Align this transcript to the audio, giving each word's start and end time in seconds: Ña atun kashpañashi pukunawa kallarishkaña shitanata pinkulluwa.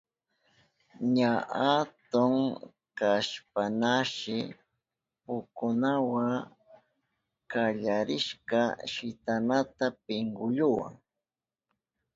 Ña 1.15 1.31
atun 1.73 2.35
kashpañashi 2.97 4.37
pukunawa 5.23 6.25
kallarishkaña 7.51 8.81
shitanata 8.93 9.85
pinkulluwa. 10.05 10.87